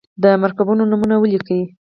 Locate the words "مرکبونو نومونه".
0.43-1.15